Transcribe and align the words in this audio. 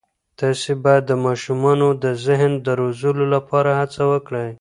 تاسې 0.39 0.71
باید 0.83 1.03
د 1.07 1.13
ماشومانو 1.25 1.87
د 2.03 2.05
ذهن 2.25 2.51
د 2.65 2.67
روزلو 2.81 3.25
لپاره 3.35 3.69
هڅه 3.81 4.01
وکړئ. 4.11 4.47